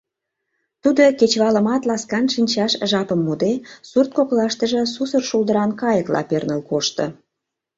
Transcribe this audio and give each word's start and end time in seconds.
Тудо, 0.83 1.03
кечывалымат 1.19 1.81
ласкан 1.89 2.25
шинчаш 2.33 2.71
жапым 2.91 3.19
муде, 3.25 3.53
сурт 3.89 4.11
коклаштыже 4.17 4.81
сусыр 4.93 5.23
шулдыран 5.29 5.71
кайыкла 5.81 6.21
перныл 6.29 6.61
кошто. 6.69 7.05